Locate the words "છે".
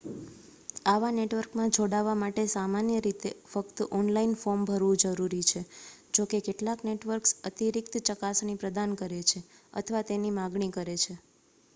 5.51-5.63, 9.27-9.45, 10.97-11.21